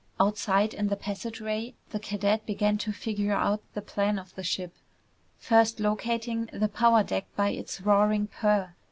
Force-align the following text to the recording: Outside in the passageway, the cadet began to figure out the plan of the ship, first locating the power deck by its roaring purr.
Outside 0.19 0.73
in 0.73 0.87
the 0.87 0.95
passageway, 0.95 1.75
the 1.91 1.99
cadet 1.99 2.47
began 2.47 2.75
to 2.79 2.91
figure 2.91 3.33
out 3.33 3.61
the 3.75 3.83
plan 3.83 4.17
of 4.17 4.33
the 4.33 4.41
ship, 4.41 4.73
first 5.37 5.79
locating 5.79 6.49
the 6.51 6.67
power 6.69 7.03
deck 7.03 7.27
by 7.35 7.49
its 7.49 7.81
roaring 7.81 8.25
purr. 8.25 8.73